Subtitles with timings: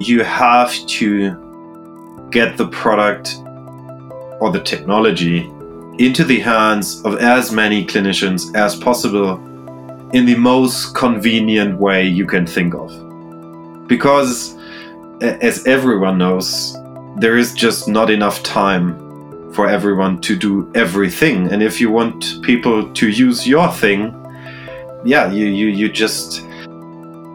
[0.00, 3.36] you have to get the product
[4.40, 5.40] or the technology
[5.98, 9.34] into the hands of as many clinicians as possible
[10.12, 12.88] in the most convenient way you can think of.
[13.86, 14.56] Because,
[15.20, 16.74] as everyone knows,
[17.16, 21.52] there is just not enough time for everyone to do everything.
[21.52, 24.14] And if you want people to use your thing,
[25.04, 26.46] yeah, you, you, you just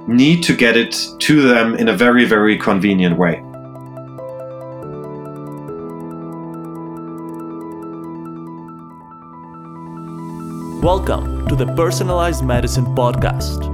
[0.08, 3.42] need to get it to them in a very, very convenient way.
[10.84, 13.72] Welcome to the Personalized Medicine Podcast.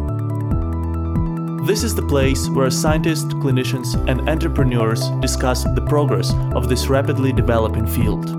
[1.67, 7.33] This is the place where scientists, clinicians, and entrepreneurs discuss the progress of this rapidly
[7.33, 8.29] developing field.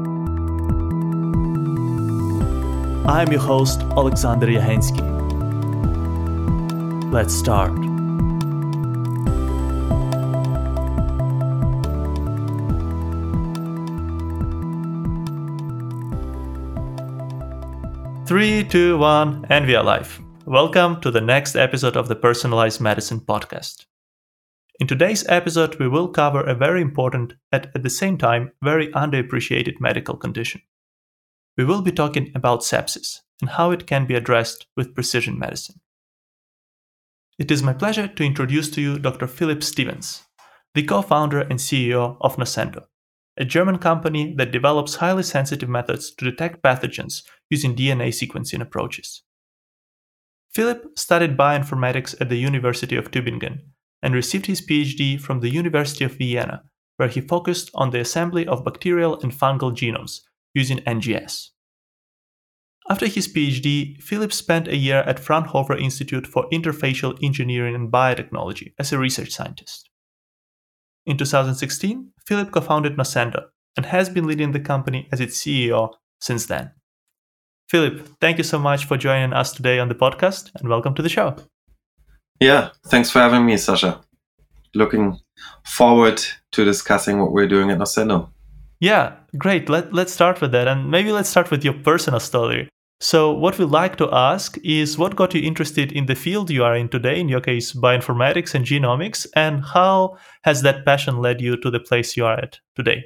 [3.07, 5.22] I am your host, Alexander Yahensky.
[7.13, 7.75] Let's start.
[18.27, 20.23] Three, two, one, and we are live.
[20.47, 23.85] Welcome to the next episode of the Personalized Medicine Podcast.
[24.81, 28.91] In today's episode, we will cover a very important and at the same time very
[28.93, 30.63] underappreciated medical condition.
[31.59, 35.82] We will be talking about sepsis and how it can be addressed with precision medicine.
[37.43, 39.27] It is my pleasure to introduce to you Dr.
[39.27, 40.23] Philip Stevens,
[40.75, 42.85] the co founder and CEO of Noscendo,
[43.37, 49.25] a German company that develops highly sensitive methods to detect pathogens using DNA sequencing approaches.
[50.55, 53.59] Philip studied bioinformatics at the University of Tübingen
[54.05, 56.63] and received his PhD from the University of Vienna,
[56.97, 60.21] where he focused on the assembly of bacterial and fungal genomes
[60.55, 61.49] using NGS.
[62.91, 68.73] After his PhD, Philip spent a year at Fraunhofer Institute for Interfacial Engineering and Biotechnology
[68.79, 69.89] as a research scientist.
[71.07, 73.45] In 2016, Philip co founded Noscendo
[73.77, 76.73] and has been leading the company as its CEO since then.
[77.69, 81.03] Philip, thank you so much for joining us today on the podcast and welcome to
[81.03, 81.37] the show.
[82.41, 84.01] Yeah, thanks for having me, Sasha.
[84.75, 85.19] Looking
[85.65, 86.23] forward
[86.53, 88.31] to discussing what we're doing at Noscendo.
[88.83, 89.69] Yeah, great.
[89.69, 90.67] Let, let's start with that.
[90.67, 92.69] And maybe let's start with your personal story.
[92.99, 96.65] So, what we like to ask is what got you interested in the field you
[96.65, 101.41] are in today, in your case, bioinformatics and genomics, and how has that passion led
[101.41, 103.05] you to the place you are at today?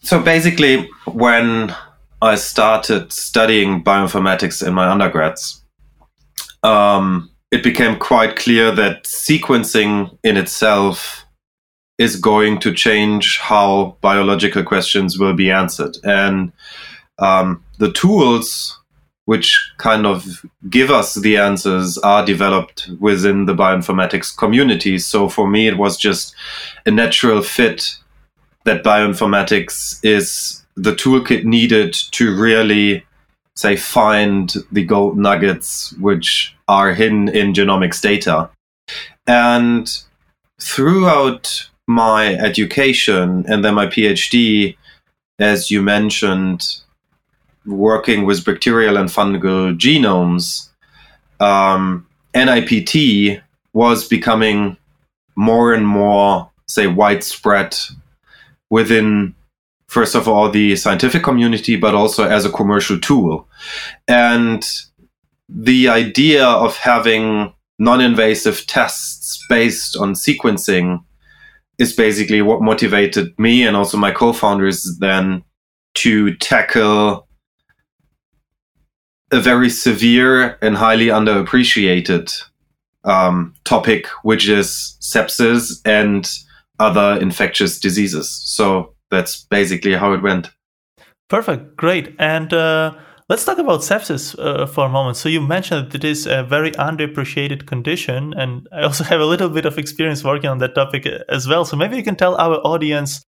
[0.00, 1.72] So, basically, when
[2.20, 5.64] I started studying bioinformatics in my undergrads,
[6.64, 11.25] um, it became quite clear that sequencing in itself
[11.98, 15.96] is going to change how biological questions will be answered.
[16.04, 16.52] And
[17.18, 18.78] um, the tools
[19.24, 24.98] which kind of give us the answers are developed within the bioinformatics community.
[24.98, 26.34] So for me, it was just
[26.86, 27.96] a natural fit
[28.64, 33.04] that bioinformatics is the toolkit needed to really
[33.54, 38.50] say find the gold nuggets which are hidden in genomics data.
[39.26, 39.90] And
[40.60, 44.76] throughout my education and then my PhD,
[45.38, 46.66] as you mentioned,
[47.64, 50.68] working with bacterial and fungal genomes,
[51.40, 53.42] um, NIPT
[53.72, 54.76] was becoming
[55.36, 57.76] more and more, say, widespread
[58.70, 59.34] within,
[59.88, 63.46] first of all, the scientific community, but also as a commercial tool.
[64.08, 64.66] And
[65.48, 71.04] the idea of having non invasive tests based on sequencing
[71.78, 75.42] is basically what motivated me and also my co founders then
[75.94, 77.26] to tackle
[79.32, 82.32] a very severe and highly underappreciated
[83.04, 86.30] um, topic, which is sepsis and
[86.78, 88.30] other infectious diseases.
[88.30, 90.50] So that's basically how it went.
[91.28, 92.14] Perfect, great.
[92.18, 92.94] And uh,
[93.28, 95.16] let's talk about sepsis uh, for a moment.
[95.16, 99.26] So you mentioned that it is a very underappreciated condition, and I also have a
[99.26, 101.64] little bit of experience working on that topic as well.
[101.64, 103.24] So maybe you can tell our audience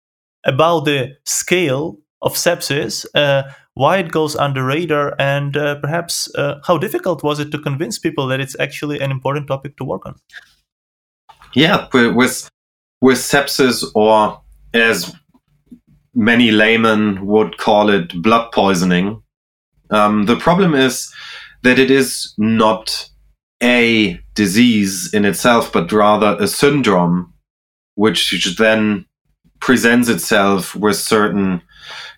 [0.44, 3.06] about the scale of sepsis.
[3.14, 3.44] Uh,
[3.76, 8.00] why it goes under radar, and uh, perhaps uh, how difficult was it to convince
[8.00, 10.16] people that it's actually an important topic to work on?
[11.54, 12.50] Yeah, with
[13.02, 14.42] with sepsis, or
[14.74, 15.14] as
[16.14, 19.22] many laymen would call it, blood poisoning.
[19.90, 21.14] Um, the problem is
[21.64, 23.10] that it is not
[23.62, 27.34] a disease in itself, but rather a syndrome,
[27.96, 29.06] which then
[29.60, 31.62] presents itself with certain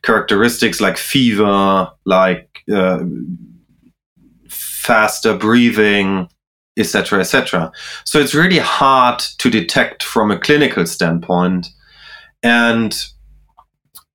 [0.02, 3.00] characteristics like fever, like uh,
[4.50, 6.28] faster breathing,
[6.78, 7.72] etc., etc.
[8.06, 11.68] So it's really hard to detect from a clinical standpoint.
[12.44, 12.96] And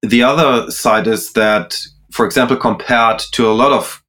[0.02, 1.78] the other side is that,
[2.12, 4.02] for example, compared to a lot of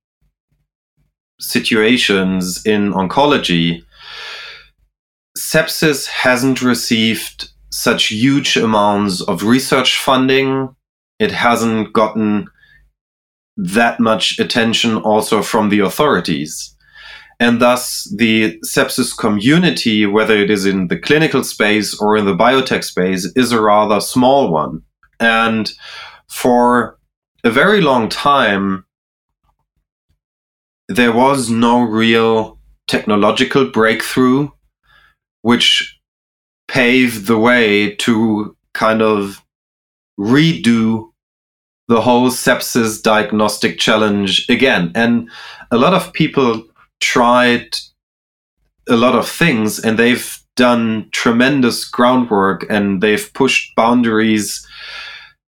[1.39, 3.83] situations in oncology,
[5.38, 10.75] sepsis hasn't received such huge amounts of research funding.
[11.17, 12.47] It hasn't gotten
[13.55, 16.75] that much attention also from the authorities.
[17.39, 22.35] And thus, the sepsis community, whether it is in the clinical space or in the
[22.35, 24.83] biotech space, is a rather small one.
[25.19, 25.71] And
[26.27, 27.00] for
[27.43, 28.85] a very long time,
[30.87, 34.49] there was no real technological breakthrough
[35.41, 35.99] which
[36.67, 39.43] paved the way to kind of
[40.19, 41.09] redo
[41.87, 44.91] the whole sepsis diagnostic challenge again.
[44.95, 45.29] And
[45.69, 46.63] a lot of people
[47.01, 47.75] tried
[48.89, 54.65] a lot of things and they've done tremendous groundwork and they've pushed boundaries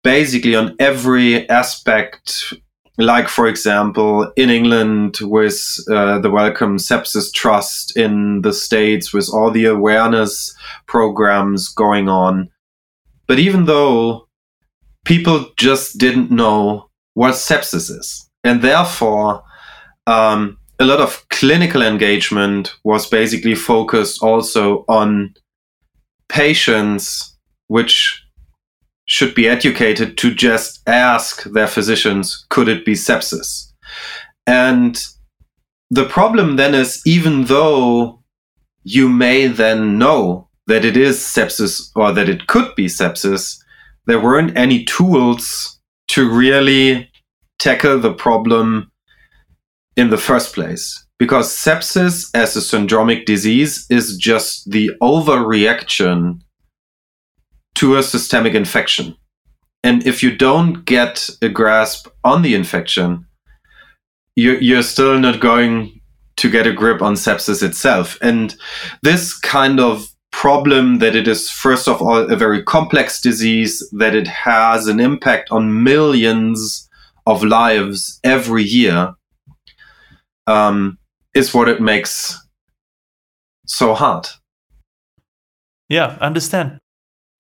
[0.05, 2.55] basically on every aspect
[2.99, 5.61] like for example in england with
[5.91, 10.55] uh, the Wellcome sepsis trust in the states with all the awareness
[10.87, 12.49] programs going on.
[13.27, 14.29] But even though
[15.05, 19.43] people just didn't know what sepsis is and therefore
[20.07, 25.35] um, a lot of clinical engagement was basically focused also on
[26.29, 27.37] patients
[27.69, 28.24] which
[29.07, 33.73] should be educated to just ask their physicians, could it be sepsis?
[34.47, 35.03] And
[35.91, 38.23] the problem then is, even though
[38.83, 43.59] you may then know that it is sepsis or that it could be sepsis,
[44.07, 47.11] there weren't any tools to really
[47.59, 48.91] tackle the problem
[49.97, 51.07] in the first place.
[51.19, 56.41] Because sepsis as a syndromic disease is just the overreaction
[57.77, 59.17] to a systemic infection.
[59.83, 63.27] And if you don't get a grasp on the infection,
[64.37, 66.01] you're, you're still not going
[66.37, 68.19] to get a grip on sepsis itself.
[68.23, 68.57] And
[69.03, 74.15] this kind of problem that it is, first of all, a very complex disease, that
[74.15, 76.89] it has an impact on millions
[77.27, 79.15] of lives every year,
[80.47, 80.99] um,
[81.35, 82.37] is what it makes
[83.67, 84.27] so hard.
[85.89, 86.79] Yeah, understand.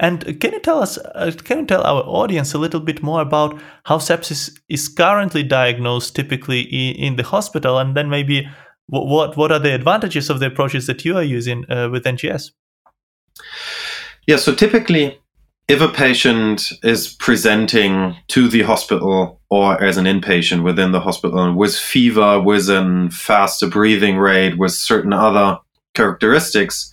[0.00, 3.20] And can you tell us, uh, can you tell our audience a little bit more
[3.20, 8.49] about how sepsis is currently diagnosed typically in, in the hospital, and then maybe
[8.87, 12.50] what what are the advantages of the approaches that you are using uh, with NGS?
[14.26, 15.19] Yeah, so typically,
[15.69, 21.55] if a patient is presenting to the hospital or as an inpatient within the hospital
[21.55, 25.58] with fever, with a faster breathing rate, with certain other
[25.94, 26.93] characteristics,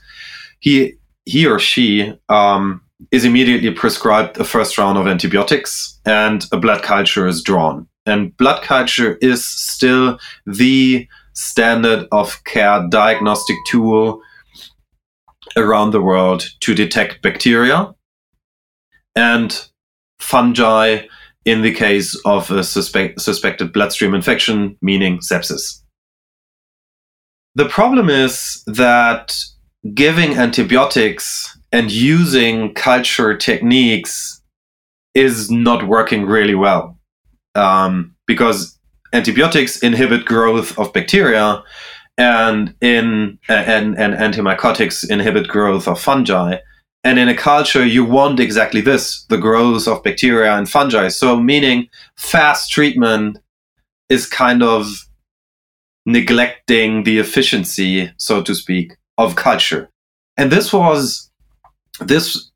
[0.59, 0.93] he
[1.25, 2.80] he or she um,
[3.11, 7.87] is immediately prescribed a first round of antibiotics and a blood culture is drawn.
[8.05, 14.21] And blood culture is still the standard of care diagnostic tool
[15.57, 17.93] around the world to detect bacteria
[19.15, 19.67] and
[20.19, 21.05] fungi
[21.45, 25.81] in the case of a suspect, suspected bloodstream infection, meaning sepsis.
[27.55, 29.35] The problem is that
[29.93, 34.41] giving antibiotics and using culture techniques
[35.13, 36.97] is not working really well.
[37.55, 38.77] Um, because
[39.13, 41.63] antibiotics inhibit growth of bacteria
[42.17, 46.57] and in and, and antimycotics inhibit growth of fungi.
[47.03, 51.07] And in a culture you want exactly this the growth of bacteria and fungi.
[51.07, 53.39] So meaning fast treatment
[54.09, 54.85] is kind of
[56.05, 59.89] neglecting the efficiency so to speak of culture.
[60.37, 61.30] And this was
[62.07, 62.51] this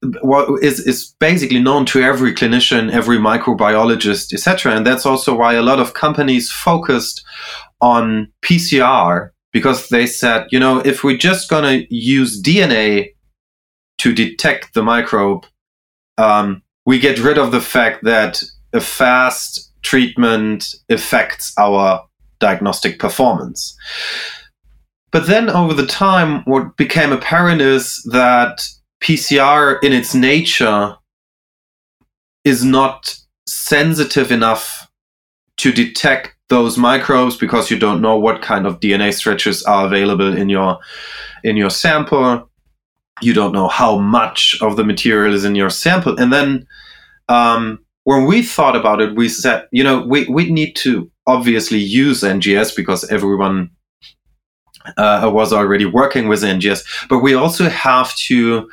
[0.62, 4.76] is is basically known to every clinician, every microbiologist, etc.
[4.76, 7.24] And that's also why a lot of companies focused
[7.82, 13.14] on PCR because they said, you know, if we're just gonna use DNA
[14.00, 15.46] to detect the microbe,
[16.18, 22.04] um, we get rid of the fact that a fast treatment affects our
[22.40, 23.78] diagnostic performance.
[25.12, 28.68] But then over the time, what became apparent is that
[29.06, 30.96] PCR in its nature
[32.44, 33.16] is not
[33.48, 34.88] sensitive enough
[35.58, 40.36] to detect those microbes because you don't know what kind of DNA stretches are available
[40.36, 40.80] in your
[41.44, 42.50] in your sample.
[43.22, 46.66] You don't know how much of the material is in your sample, and then
[47.30, 51.78] um, when we thought about it, we said, you know, we we need to obviously
[51.78, 53.70] use NGS because everyone
[54.98, 58.68] uh, was already working with NGS, but we also have to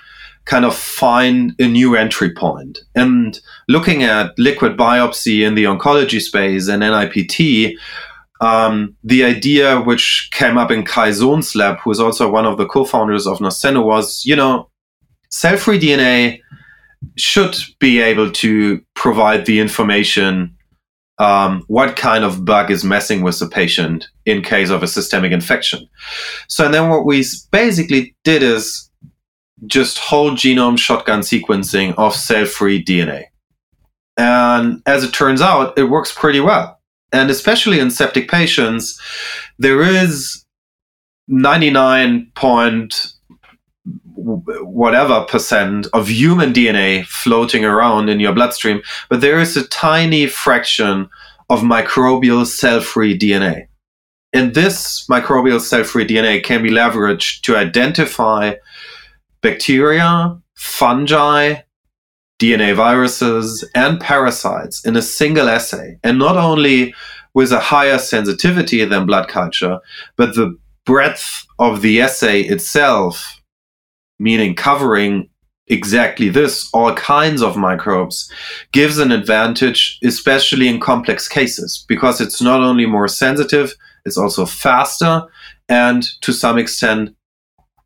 [0.44, 2.80] kind of find a new entry point.
[2.94, 7.76] And looking at liquid biopsy in the oncology space and NIPT,
[8.40, 12.58] um, the idea which came up in Kai Sohn's lab, who is also one of
[12.58, 14.68] the co-founders of Noscendo, was, you know,
[15.30, 16.40] cell-free DNA
[17.16, 20.56] should be able to provide the information
[21.18, 25.30] um, what kind of bug is messing with the patient in case of a systemic
[25.30, 25.88] infection.
[26.48, 28.90] So, then what we basically did is
[29.66, 33.24] just whole genome shotgun sequencing of cell free DNA.
[34.16, 36.78] And as it turns out, it works pretty well.
[37.12, 39.00] And especially in septic patients,
[39.58, 40.44] there is
[41.28, 43.12] 99 point
[44.14, 50.26] whatever percent of human DNA floating around in your bloodstream, but there is a tiny
[50.26, 51.08] fraction
[51.50, 53.66] of microbial cell free DNA.
[54.32, 58.54] And this microbial cell free DNA can be leveraged to identify
[59.42, 61.56] bacteria, fungi,
[62.40, 65.98] DNA viruses, and parasites in a single assay.
[66.02, 66.94] And not only
[67.34, 69.78] with a higher sensitivity than blood culture,
[70.16, 73.40] but the breadth of the assay itself,
[74.18, 75.28] meaning covering
[75.68, 78.30] exactly this, all kinds of microbes,
[78.72, 83.72] gives an advantage, especially in complex cases, because it's not only more sensitive,
[84.04, 85.22] it's also faster,
[85.68, 87.14] and to some extent,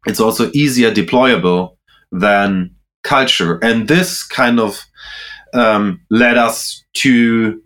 [0.07, 1.77] it's also easier deployable
[2.13, 3.59] than culture.
[3.63, 4.85] And this kind of
[5.55, 7.63] um, led us to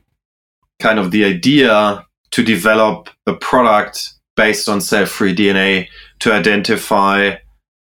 [0.80, 5.88] kind of the idea to develop a product based on cell-free DNA
[6.20, 7.35] to identify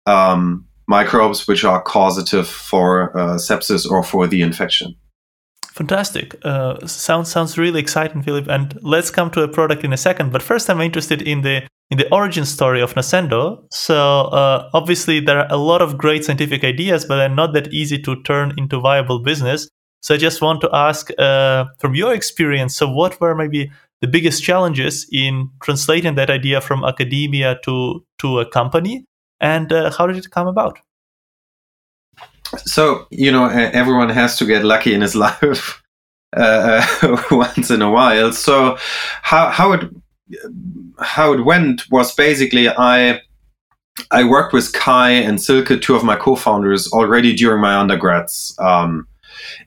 [0.07, 4.95] um, microbes which are causative for uh, sepsis or for the infection.
[5.73, 6.35] Fantastic.
[6.45, 8.49] Uh, sounds sounds really exciting, Philip.
[8.49, 10.33] And let's come to a product in a second.
[10.33, 13.65] But first, I'm interested in the in the origin story of Noscendo.
[13.71, 17.73] So uh, obviously, there are a lot of great scientific ideas, but they're not that
[17.73, 19.69] easy to turn into viable business.
[20.03, 23.71] So I just want to ask, uh, from your experience, so what were maybe
[24.01, 29.05] the biggest challenges in translating that idea from academia to to a company,
[29.41, 30.79] and uh, how did it come about?
[32.65, 35.83] So you know, everyone has to get lucky in his life
[36.35, 36.87] uh,
[37.31, 38.33] once in a while.
[38.33, 38.79] So
[39.23, 39.83] how how it
[40.99, 43.21] how it went was basically I
[44.11, 48.57] I worked with Kai and Silke, two of my co-founders, already during my undergrads.
[48.59, 49.07] Um,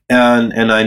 [0.10, 0.82] and and I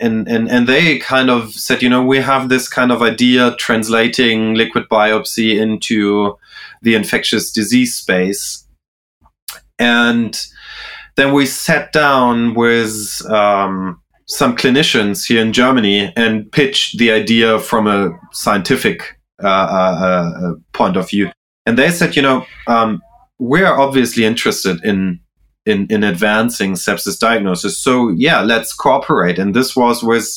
[0.00, 3.54] and, and and they kind of said, you know, we have this kind of idea
[3.56, 6.38] translating liquid biopsy into
[6.82, 8.66] the infectious disease space,
[9.78, 10.46] and
[11.16, 17.58] then we sat down with um, some clinicians here in Germany and pitched the idea
[17.58, 21.30] from a scientific uh, uh, uh, point of view.
[21.64, 23.00] And they said, you know, um,
[23.38, 25.20] we're obviously interested in,
[25.64, 27.78] in in advancing sepsis diagnosis.
[27.78, 29.38] So yeah, let's cooperate.
[29.38, 30.28] And this was with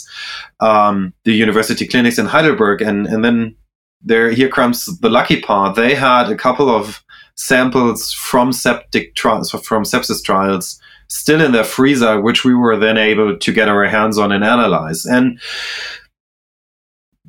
[0.60, 2.82] um, the university clinics in Heidelberg.
[2.82, 3.56] And and then
[4.02, 5.76] there here comes the lucky part.
[5.76, 7.04] They had a couple of
[7.36, 10.80] samples from septic trials from sepsis trials
[11.10, 14.44] still in their freezer, which we were then able to get our hands on and
[14.44, 15.06] analyze.
[15.06, 15.40] And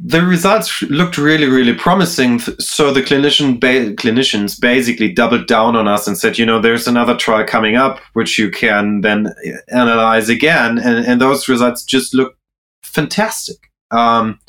[0.03, 2.39] the results looked really, really promising.
[2.39, 6.87] So the clinician ba- clinicians basically doubled down on us and said, you know, there's
[6.87, 9.35] another trial coming up, which you can then
[9.69, 10.79] analyze again.
[10.79, 12.37] And, and those results just look
[12.83, 13.57] fantastic.
[13.91, 14.41] Um,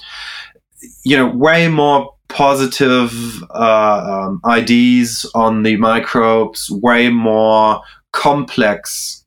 [1.04, 7.82] you know, way more positive uh, um, IDs on the microbes, way more
[8.14, 9.21] complex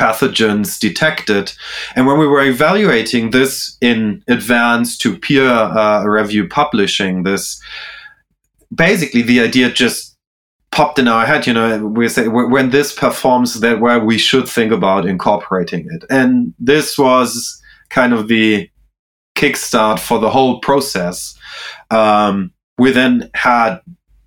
[0.00, 1.52] pathogens detected.
[1.94, 7.60] And when we were evaluating this in advance to peer uh, review publishing this,
[8.74, 10.16] basically the idea just
[10.72, 11.46] popped in our head.
[11.46, 16.04] You know, we say when this performs that where we should think about incorporating it.
[16.08, 18.70] And this was kind of the
[19.36, 21.36] kickstart for the whole process.
[21.90, 23.80] Um, we then had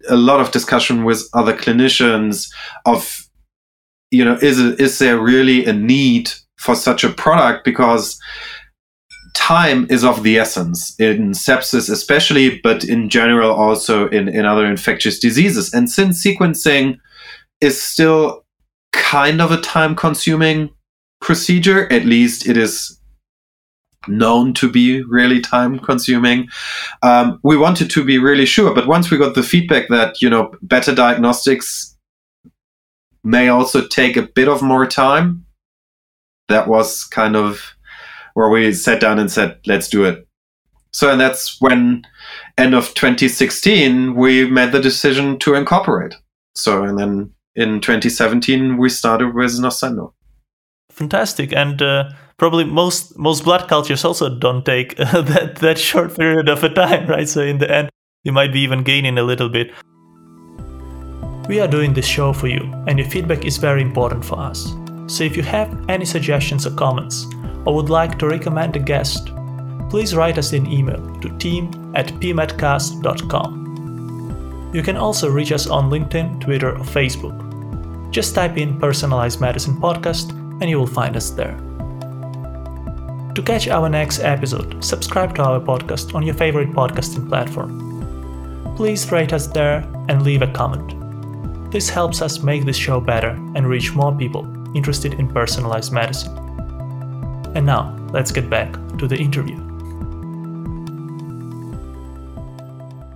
[0.09, 2.51] a lot of discussion with other clinicians
[2.85, 3.22] of
[4.13, 7.65] you know, is it, is there really a need for such a product?
[7.65, 8.21] Because
[9.33, 14.67] time is of the essence in sepsis, especially, but in general also in, in other
[14.67, 15.73] infectious diseases.
[15.73, 16.99] And since sequencing
[17.59, 18.45] is still
[18.91, 20.69] kind of a time consuming
[21.19, 22.99] procedure, at least it is
[24.07, 26.47] known to be really time consuming.
[27.01, 30.29] Um, we wanted to be really sure, but once we got the feedback that, you
[30.29, 31.92] know, better diagnostics
[33.23, 35.45] may also take a bit of more time.
[36.49, 37.75] That was kind of
[38.33, 40.27] where we sat down and said, let's do it.
[40.91, 42.05] So, and that's when
[42.57, 46.15] end of 2016, we made the decision to incorporate.
[46.55, 50.13] So, and then in 2017, we started with Noscendo.
[50.91, 51.51] Fantastic.
[51.53, 56.49] And uh, probably most most blood cultures also don't take uh, that, that short period
[56.49, 57.27] of a time, right?
[57.27, 57.89] So, in the end,
[58.23, 59.71] you might be even gaining a little bit.
[61.47, 64.73] We are doing this show for you, and your feedback is very important for us.
[65.07, 67.27] So if you have any suggestions or comments,
[67.65, 69.31] or would like to recommend a guest,
[69.89, 74.71] please write us an email to team at pmedcast.com.
[74.73, 77.39] You can also reach us on LinkedIn, Twitter, or Facebook.
[78.11, 80.31] Just type in Personalized Medicine Podcast
[80.61, 81.55] and you will find us there.
[83.35, 88.75] To catch our next episode, subscribe to our podcast on your favorite podcasting platform.
[88.75, 91.02] Please rate us there and leave a comment.
[91.73, 96.37] This helps us make this show better and reach more people interested in personalized medicine.
[97.55, 99.57] And now, let's get back to the interview.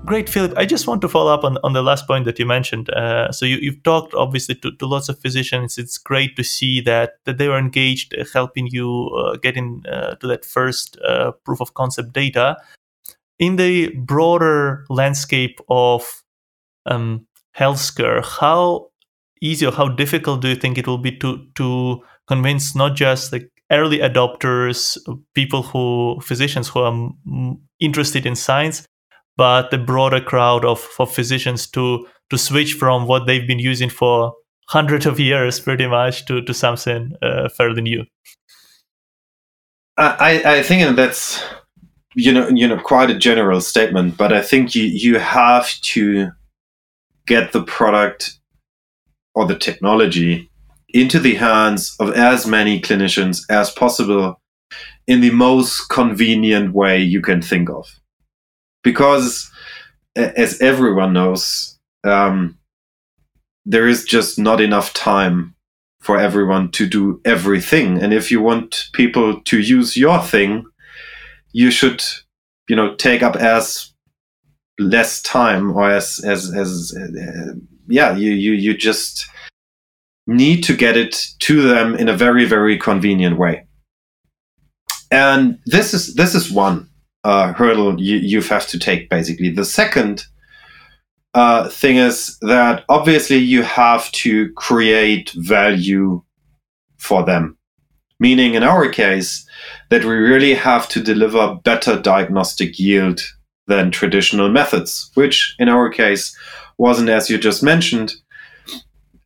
[0.06, 0.54] Great, Philip.
[0.58, 2.90] I just want to follow up on, on the last point that you mentioned.
[2.90, 5.78] Uh, so you, have talked obviously to, to, lots of physicians.
[5.78, 10.16] It's great to see that, that they were engaged, uh, helping you uh, getting uh,
[10.16, 12.58] to that first uh, proof of concept data.
[13.38, 16.24] In the broader landscape of
[16.88, 18.90] um, healthcare, how
[19.42, 23.32] easy or how difficult do you think it will be to to convince not just
[23.32, 24.98] like early adopters,
[25.34, 28.86] people who physicians who are interested in science,
[29.36, 33.90] but the broader crowd of, of physicians to to switch from what they've been using
[33.90, 34.34] for
[34.70, 38.04] hundreds of years, pretty much, to to something uh, fairly new.
[39.98, 41.44] I I think that's
[42.16, 46.32] you know you know quite a general statement, but I think you you have to
[47.28, 48.40] get the product
[49.36, 50.50] or the technology
[50.90, 54.42] into the hands of as many clinicians as possible
[55.06, 57.86] in the most convenient way you can think of.
[58.84, 59.52] Because,
[60.16, 62.58] as everyone knows, um,
[63.66, 65.56] there is just not enough time
[66.02, 68.02] for everyone to do everything.
[68.02, 70.66] And if you want people to use your thing,
[71.52, 72.02] you should,
[72.70, 73.94] you know, take up as
[74.80, 77.54] less time or as as as uh,
[77.88, 79.28] yeah you you you just
[80.28, 83.66] need to get it to them in a very very convenient way.
[85.10, 86.90] And this is this is one
[87.24, 89.50] uh, hurdle you you have to take basically.
[89.50, 90.26] The second
[91.34, 96.24] uh, thing is that obviously you have to create value
[96.98, 97.58] for them.
[98.20, 99.48] Meaning in our case
[99.90, 103.22] that we really have to deliver better diagnostic yield
[103.68, 106.36] than traditional methods, which in our case
[106.78, 108.14] wasn't, as you just mentioned,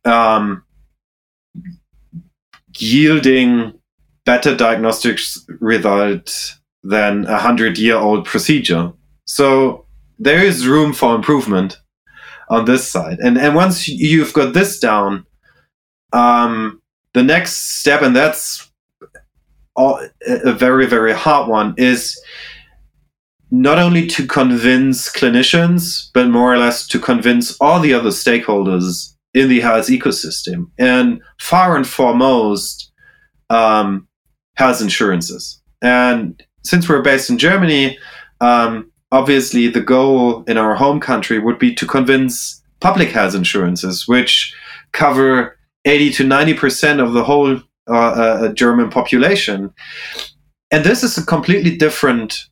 [0.04, 0.64] um,
[2.76, 3.72] yielding
[4.24, 8.92] better diagnostics result than a hundred year old procedure.
[9.26, 9.86] So
[10.18, 11.78] there is room for improvement
[12.48, 13.18] on this side.
[13.20, 15.26] And and once you've got this down,
[16.12, 16.80] um,
[17.14, 18.70] the next step, and that's
[19.76, 22.20] a very very hard one, is
[23.52, 29.14] not only to convince clinicians, but more or less to convince all the other stakeholders
[29.34, 30.70] in the health ecosystem.
[30.78, 32.90] And far and foremost,
[33.50, 34.08] um,
[34.56, 35.60] health insurances.
[35.82, 37.98] And since we're based in Germany,
[38.40, 44.08] um, obviously the goal in our home country would be to convince public health insurances,
[44.08, 44.54] which
[44.92, 49.74] cover 80 to 90% of the whole uh, uh, German population.
[50.70, 52.46] And this is a completely different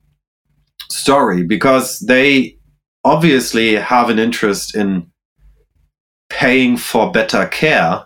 [0.89, 2.57] story because they
[3.05, 5.11] obviously have an interest in
[6.29, 8.05] paying for better care.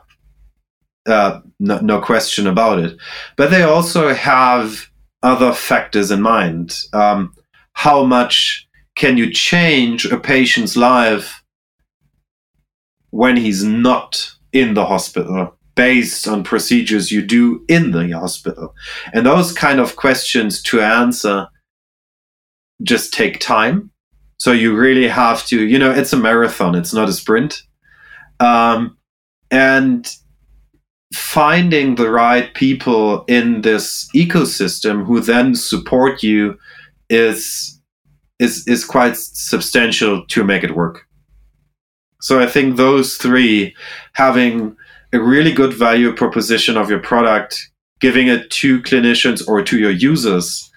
[1.07, 2.97] Uh, no, no, question about it.
[3.37, 4.89] But they also have
[5.23, 6.77] other factors in mind.
[6.93, 7.35] Um,
[7.75, 11.43] how much can you change a patient's life
[13.11, 18.75] when he's not in the hospital based on procedures you do in the hospital?
[19.13, 21.49] And those kind of questions to answer
[22.85, 23.91] just take time.
[24.39, 27.63] So you really have to, you know, it's a marathon, it's not a sprint.
[28.41, 28.97] Um,
[29.51, 30.07] and
[31.15, 36.59] finding the right people in this ecosystem who then support you
[37.09, 37.81] is
[38.41, 41.07] is is quite substantial to make it work.
[42.21, 43.77] So I think those three
[44.15, 44.77] having
[45.13, 47.71] a really good value proposition of your product,
[48.01, 50.69] giving it to clinicians or to your users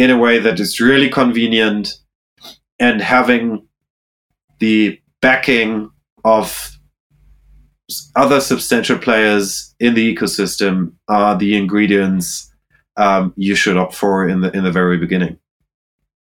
[0.00, 1.92] in a way that is really convenient
[2.78, 3.68] and having
[4.58, 5.90] the backing
[6.24, 6.78] of
[8.16, 12.50] other substantial players in the ecosystem are the ingredients
[12.96, 15.38] um, you should opt for in the in the very beginning.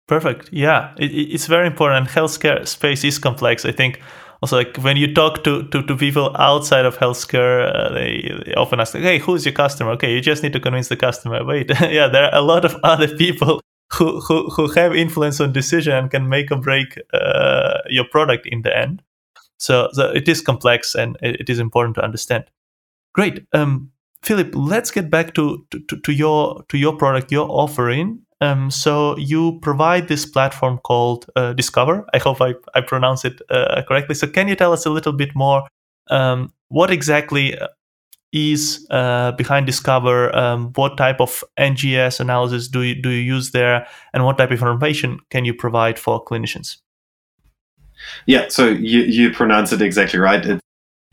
[0.07, 0.51] Perfect.
[0.53, 2.09] Yeah, it, it's very important.
[2.09, 3.65] Healthcare space is complex.
[3.65, 4.03] I think
[4.45, 8.53] also like when you talk to, to, to people outside of healthcare, uh, they, they,
[8.55, 11.43] often ask, like, "Hey, who's your customer?" Okay, you just need to convince the customer.
[11.51, 13.63] Wait, yeah, there are a lot of other people
[13.95, 18.47] who who, who have influence on decision and can make or break uh, your product
[18.47, 19.01] in the end.
[19.57, 22.45] So, so it is complex and it, is important to understand.
[23.15, 23.47] Great.
[23.55, 28.24] Um, Philip, let's get back to, to, to your to your product, your offering.
[28.41, 32.05] Um, so you provide this platform called uh, DISQVER.
[32.13, 34.15] I hope I, I pronounce it uh, correctly.
[34.15, 35.63] So can you tell us a little bit more?
[36.11, 37.69] Um, what exactly uh,
[38.33, 40.35] is uh, behind DISQVER?
[40.35, 44.51] Um, what type of NGS analysis do you, do you use there, and what type
[44.51, 46.79] of information can you provide for clinicians?
[48.27, 50.45] Yeah, so you, you pronounce it exactly right.
[50.45, 50.61] It,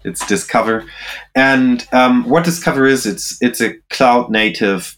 [0.03, 0.87] it's DISQVER,
[1.35, 4.97] and um, what DISQVER is, it's it's a cloud native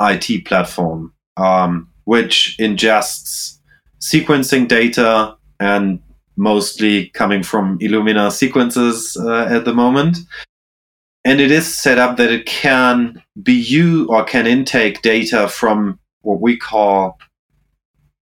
[0.00, 3.58] IT platform um, which ingests
[4.00, 6.00] sequencing data and
[6.36, 10.18] mostly coming from Illumina sequences uh, at the moment.
[11.24, 16.00] And it is set up that it can be you or can intake data from
[16.22, 17.18] what we call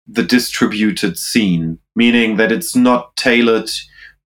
[0.07, 3.69] the distributed scene, meaning that it's not tailored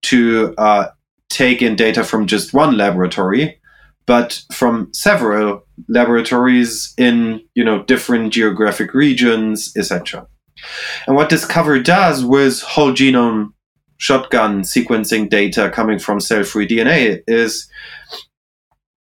[0.02, 0.88] to uh,
[1.28, 3.60] take in data from just one laboratory,
[4.06, 10.26] but from several laboratories in you know different geographic regions, etc.
[11.06, 13.52] And what DISQVER does with whole genome
[13.96, 17.68] shotgun sequencing data coming from cell-free DNA is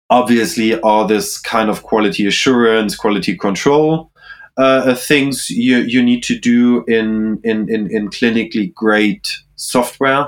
[0.10, 4.12] obviously all this kind of quality assurance, quality control
[4.58, 10.28] uh, things you, you need to do in, in, in, in clinically great software.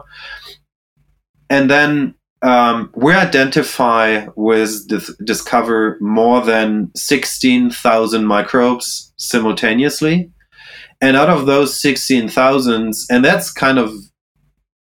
[1.50, 10.32] And then um, we identify with DISQVER more than 16,000 microbes simultaneously.
[11.02, 13.92] And out of those 16,000, and that's kind of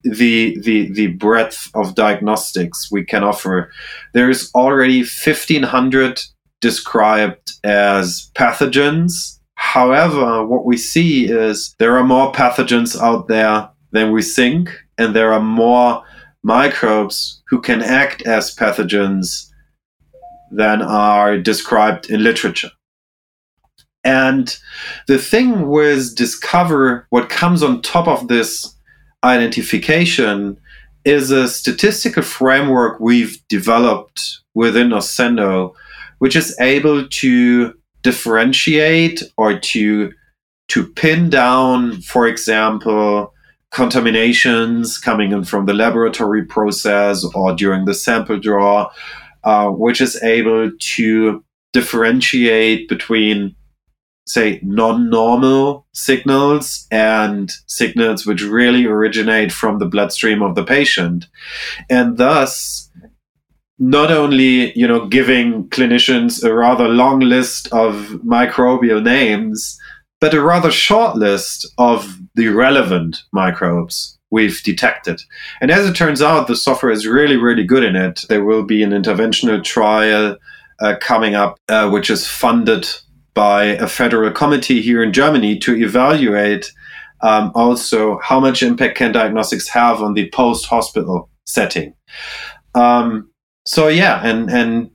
[0.05, 3.71] the, the, the breadth of diagnostics we can offer,
[4.15, 6.19] there's already 1,500
[6.63, 9.39] described as pathogens.
[9.57, 15.15] However, what we see is there are more pathogens out there than we think, and
[15.15, 16.03] there are more
[16.43, 19.51] microbes who can act as pathogens
[20.51, 22.71] than are described in literature.
[24.03, 24.57] And
[25.07, 28.75] the thing with DISQVER, what comes on top of this
[29.23, 30.59] identification
[31.05, 35.75] is a statistical framework we've developed within Noscendo,
[36.19, 40.13] which is able to differentiate or to
[40.69, 43.35] to pin down, for example,
[43.71, 48.91] contaminations coming in from the laboratory process or during the sample draw,
[49.45, 53.55] uh, which is able to differentiate between,
[54.27, 61.27] say, non normal signals and signals which really originate from the bloodstream of the patient.
[61.89, 62.91] And thus,
[63.83, 69.81] not only you know giving clinicians a rather long list of microbial names
[70.21, 75.21] but a rather short list of the relevant microbes we've detected.
[75.61, 78.25] And as it turns out, the software is really, really good in it.
[78.29, 80.37] There will be an interventional trial
[80.81, 82.89] uh, coming up, uh, which is funded
[83.35, 86.73] by a federal committee here in Germany to evaluate
[87.23, 91.95] um, also how much impact can diagnostics have on the post hospital setting.
[92.75, 93.31] Um,
[93.67, 94.91] so yeah, and and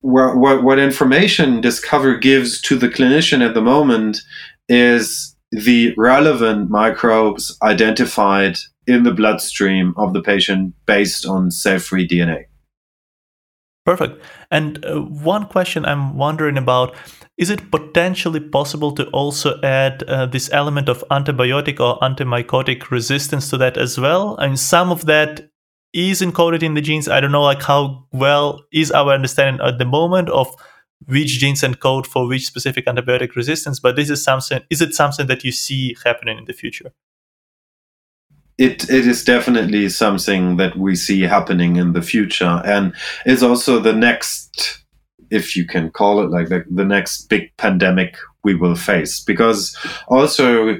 [0.00, 4.18] what, what, what information DISQVER gives to the clinician at the moment
[4.68, 12.44] is the relevant microbes identified in the bloodstream of the patient based on cell-free DNA.
[13.84, 14.22] Perfect.
[14.50, 16.94] And uh, one question I'm wondering about
[17.38, 23.48] is it potentially possible to also add uh, this element of antibiotic or antimycotic resistance
[23.50, 24.36] to that as well?
[24.36, 25.47] And some of that
[25.92, 27.08] is encoded in the genes.
[27.08, 30.54] I don't know like how well is our understanding at the moment of
[31.06, 35.26] which genes encode for which specific antibiotic resistance, but this is something is it something
[35.26, 36.92] that you see happening in the future?
[38.58, 42.92] It, it is definitely something that we see happening in the future and
[43.24, 44.82] is also the next
[45.30, 49.76] if you can call it like the, the next big pandemic we will face because
[50.08, 50.76] also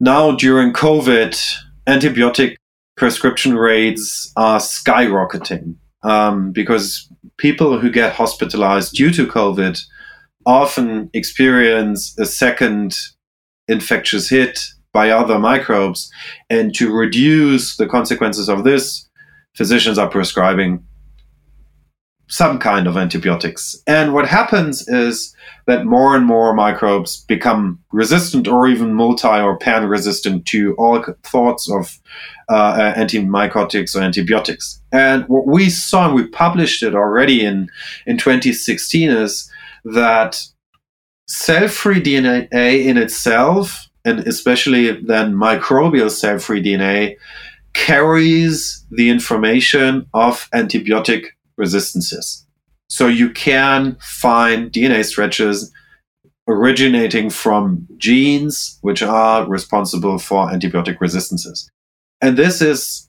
[0.00, 1.40] now during covid
[1.86, 2.56] antibiotic
[2.96, 9.80] prescription rates are skyrocketing um, because people who get hospitalized due to COVID
[10.46, 12.96] often experience a second
[13.68, 14.60] infectious hit
[14.92, 16.10] by other microbes.
[16.48, 19.08] And to reduce the consequences of this,
[19.54, 20.84] physicians are prescribing
[22.28, 23.76] some kind of antibiotics.
[23.86, 25.34] And what happens is
[25.66, 31.04] that more and more microbes become resistant or even multi or pan resistant to all
[31.22, 31.98] thoughts of
[32.48, 34.80] uh, uh, antimycotics or antibiotics.
[34.92, 37.68] And what we saw, and we published it already in,
[38.06, 39.50] in 2016, is
[39.84, 40.40] that
[41.28, 42.48] cell free DNA
[42.84, 47.16] in itself, and especially then microbial cell free DNA,
[47.72, 52.46] carries the information of antibiotic resistances.
[52.88, 55.72] So you can find DNA stretches
[56.48, 61.68] originating from genes which are responsible for antibiotic resistances.
[62.20, 63.08] And this is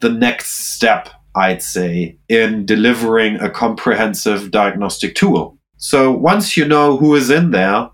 [0.00, 5.58] the next step, I'd say, in delivering a comprehensive diagnostic tool.
[5.76, 7.88] So once you know who is in there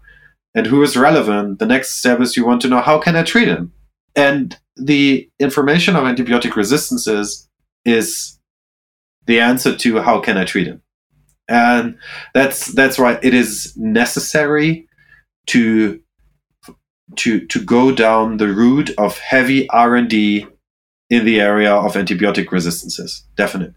[0.55, 3.23] and who is relevant, the next step is you want to know how can I
[3.23, 3.73] treat him?
[4.17, 7.49] And the information of antibiotic resistances
[7.85, 8.38] is
[9.29, 10.83] the answer to how can I treat him.
[11.49, 11.97] And
[12.35, 13.19] that's that's right.
[13.23, 14.89] It is necessary
[15.47, 16.01] to
[17.17, 20.47] to to go down the route of heavy R and D
[21.09, 23.25] in the area of antibiotic resistances.
[23.37, 23.77] Definitely.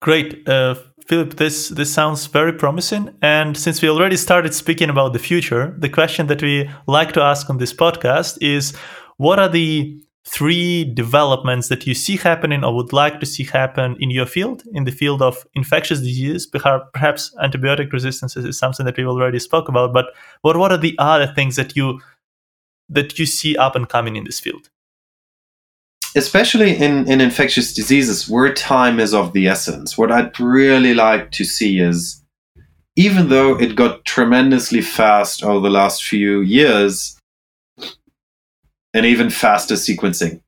[0.00, 1.36] Great, uh, Philip.
[1.36, 3.14] This this sounds very promising.
[3.20, 7.22] And since we already started speaking about the future, the question that we like to
[7.22, 8.74] ask on this podcast is,
[9.16, 13.96] what are the three developments that you see happening or would like to see happen
[14.00, 16.46] in your field, in the field of infectious diseases?
[16.46, 20.06] Perhaps antibiotic resistance is something that we already spoke about, but
[20.42, 22.00] what, what are the other things that you
[22.88, 24.68] that you see up and coming in this field?
[26.16, 29.98] Especially in, in infectious diseases where time is of the essence.
[29.98, 32.22] What I'd really like to see is
[32.96, 37.18] even though it got tremendously fast over the last few years,
[38.94, 40.40] and even faster sequencing.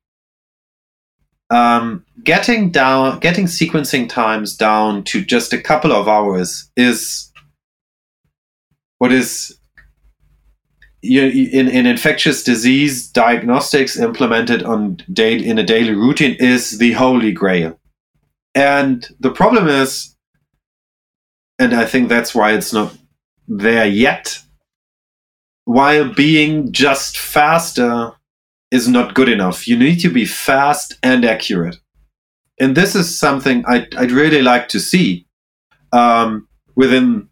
[1.49, 7.31] Um, getting down, getting sequencing times down to just a couple of hours is
[8.97, 9.57] what is
[11.01, 16.93] you, in, in infectious disease diagnostics implemented on day, in a daily routine is the
[16.93, 17.79] holy grail.
[18.55, 20.15] And the problem is,
[21.59, 22.97] and I think that's why it's not
[23.47, 24.41] there yet,
[25.65, 28.13] while being just faster
[28.71, 29.67] is not good enough.
[29.67, 31.77] You need to be fast and accurate.
[32.59, 35.25] And this is something I'd, I'd really like to see
[35.93, 37.29] um, within,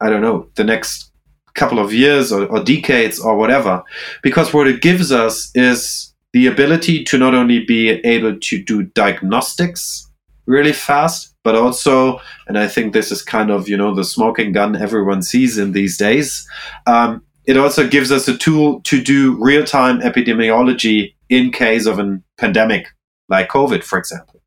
[0.00, 1.12] I don't know, the next
[1.54, 3.82] couple of years or, or decades or whatever.
[4.22, 8.84] Because what it gives us is the ability to not only be able to do
[8.84, 10.08] diagnostics
[10.46, 14.52] really fast, but also, and I think this is kind of, you know, the smoking
[14.52, 16.46] gun everyone sees in these days,
[16.86, 21.98] um, it also gives us a tool to do real time epidemiology in case of
[21.98, 22.88] a pandemic
[23.30, 24.42] like COVID, for example.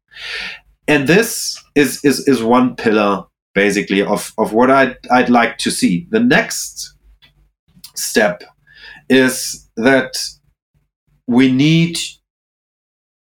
[0.87, 5.71] And this is, is, is one pillar basically of, of what I'd, I'd like to
[5.71, 6.05] see.
[6.11, 6.93] The next
[7.95, 8.43] step
[9.09, 10.15] is that
[11.25, 11.97] we need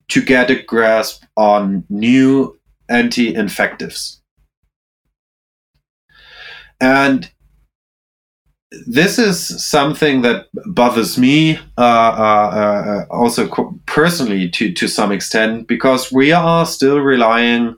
[0.08, 4.20] to get a grasp on new anti infectives.
[6.80, 7.30] And
[8.86, 13.48] this is something that bothers me uh, uh, uh, also
[13.86, 17.74] personally to, to some extent because we are still relying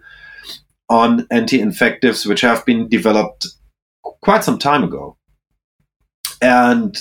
[0.89, 3.47] on anti-infectives which have been developed
[4.23, 5.17] quite some time ago.
[6.43, 6.97] And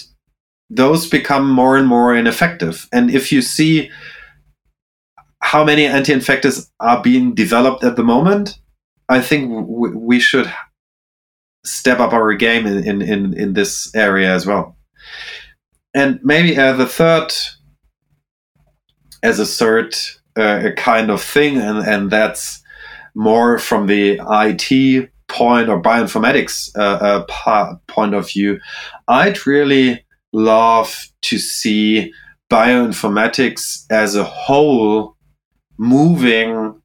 [0.70, 2.88] those become more and more ineffective.
[2.92, 3.90] And if you see
[5.42, 8.60] how many anti-infectives are being developed at the moment
[9.10, 10.52] i think we should
[11.64, 14.78] step up our game in, in, in, in this area as well.
[15.94, 17.34] And maybe uh, the third,
[19.24, 19.96] as a third
[20.36, 22.62] uh, kind of thing, and, and that's
[23.16, 28.60] more from the IT point or bioinformatics uh, uh point of view,
[29.08, 32.14] I'd really love to see
[32.52, 35.16] bioinformatics as a whole
[35.78, 36.82] moving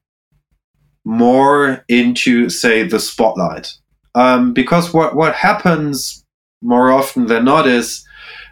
[1.03, 3.73] more into, say, the spotlight.
[4.15, 6.23] Um, because what, what happens
[6.61, 8.03] more often than not is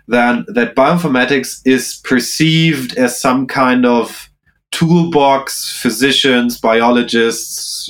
[0.08, 4.30] that, that bioinformatics is perceived as some kind of
[4.72, 7.90] toolbox physicians, biologists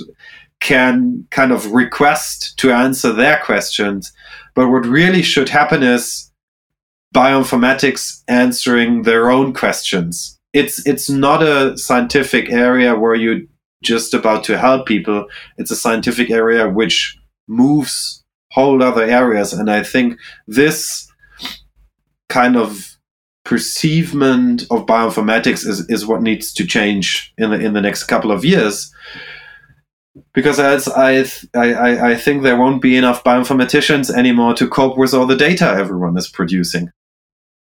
[0.60, 4.14] can kind of request to answer their questions.
[4.54, 6.32] But what really should happen is
[7.14, 10.40] bioinformatics answering their own questions.
[10.54, 13.42] It's it's not a scientific area where you're
[13.84, 15.26] just about to help people.
[15.58, 19.54] It's a scientific area which moves whole other areas.
[19.54, 21.08] And I think this
[22.30, 22.98] kind of
[23.46, 28.32] perceivement of bioinformatics is, is what needs to change in the in the next couple
[28.32, 28.94] of years.
[30.34, 31.26] because as I,
[31.56, 35.66] I, I think there won't be enough bioinformaticians anymore to cope with all the data
[35.66, 36.92] everyone is producing.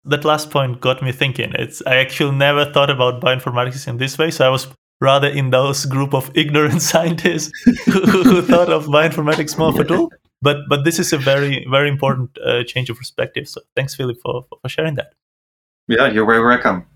[0.04, 1.52] That last point got me thinking.
[1.54, 4.66] It's I actually never thought about bioinformatics in this way, so I was
[5.00, 7.50] rather in those group of ignorant scientists
[7.86, 10.10] who, who thought of bioinformatics more of a tool.
[10.42, 13.48] But but this is a very very important uh, change of perspective.
[13.48, 15.12] So thanks, Philip, for, for sharing that.
[15.88, 16.86] Yeah, you're very welcome.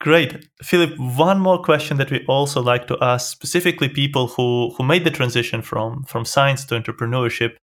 [0.00, 0.48] Great.
[0.62, 5.04] Philip, one more question that we also like to ask specifically people who, who made
[5.04, 7.54] the transition from, from science to entrepreneurship.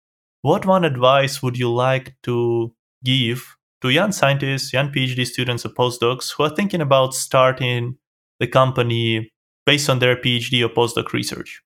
[0.42, 2.72] What one advice would you like to
[3.04, 7.98] give to young scientists, young PhD students, or postdocs who are thinking about starting
[8.38, 9.30] the company
[9.70, 11.62] based on their PhD or postdoc research?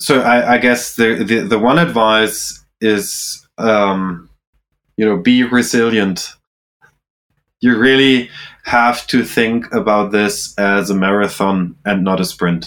[0.00, 4.30] So I, I guess the, the, the one advice is um,
[4.96, 6.18] you know be resilient
[7.60, 8.30] you really
[8.64, 12.66] have to think about this as a marathon and not a sprint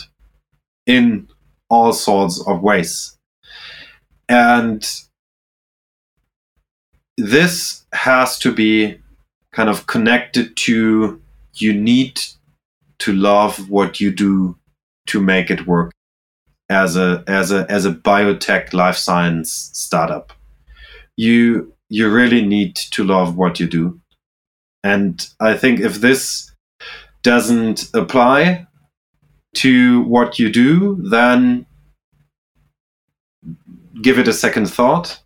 [0.86, 1.28] in
[1.70, 3.18] all sorts of ways.
[4.30, 4.88] And
[7.18, 9.00] this has to be
[9.52, 11.22] kind of connected to
[11.56, 12.22] you need
[13.00, 14.56] to love what you do
[15.08, 15.92] to make it work
[16.70, 20.34] as a as a as a biotech life science startup
[21.18, 24.00] you you really need to love what you do
[24.84, 26.52] and I think if this
[27.22, 28.68] doesn't apply
[29.56, 31.66] to what you do, then
[34.02, 35.22] give it a second thought.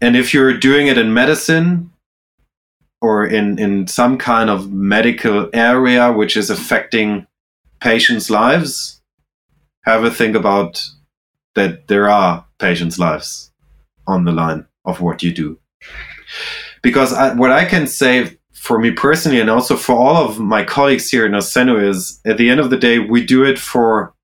[0.00, 1.90] And if you're doing it in medicine
[3.02, 7.26] or in, in some kind of medical area which is affecting
[7.80, 9.00] patients' lives,
[9.84, 10.86] have a think about
[11.54, 13.52] that there are patients' lives
[14.06, 15.58] on the line of what you do.
[16.82, 20.64] Because I, what I can say for me personally and also for all of my
[20.64, 24.14] colleagues here in Noscendo is at the end of the day, we do it for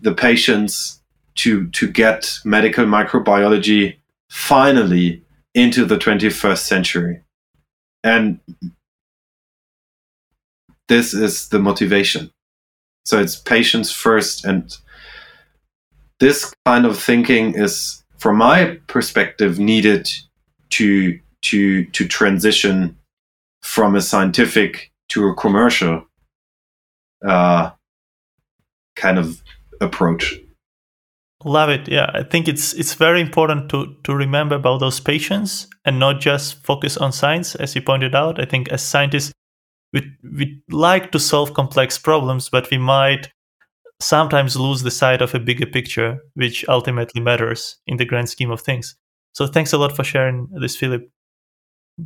[0.00, 1.02] the patients
[1.36, 3.96] to, to get medical microbiology
[4.30, 5.22] finally
[5.54, 7.20] into the 21st century.
[8.04, 8.40] And
[10.88, 12.30] this is the motivation.
[13.04, 14.44] So it's patients first.
[14.44, 14.76] And
[16.18, 20.08] this kind of thinking is, from my perspective, needed
[20.70, 22.96] to to to transition
[23.62, 26.06] from a scientific to a commercial
[27.24, 27.70] uh,
[28.96, 29.42] kind of
[29.80, 30.34] approach.
[31.44, 31.88] Love it.
[31.88, 36.20] Yeah, I think it's it's very important to to remember about those patients and not
[36.20, 38.40] just focus on science, as you pointed out.
[38.40, 39.32] I think as scientists,
[39.92, 43.30] we we like to solve complex problems, but we might
[44.00, 48.50] sometimes lose the sight of a bigger picture, which ultimately matters in the grand scheme
[48.50, 48.96] of things.
[49.32, 51.08] So thanks a lot for sharing this, Philip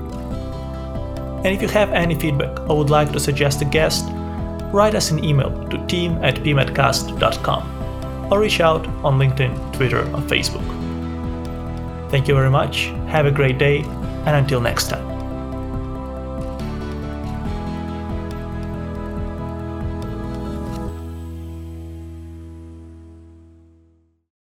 [1.45, 4.05] And if you have any feedback or would like to suggest a guest,
[4.71, 10.21] write us an email to team at pmedcast.com or reach out on LinkedIn, Twitter, or
[10.21, 10.65] Facebook.
[12.09, 13.81] Thank you very much, have a great day,
[14.25, 15.12] and until next time.